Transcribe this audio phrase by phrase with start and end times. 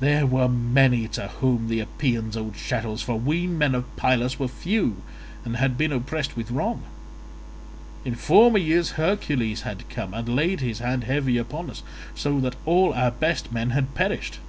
[0.00, 4.46] There were many to whom the Epeans owed chattels, for we men of Pylus were
[4.46, 5.00] few
[5.46, 6.82] and had been oppressed with wrong;
[8.04, 11.82] in former years Hercules had come, and had laid his hand heavy upon us,
[12.14, 14.40] so that all our best men had perished.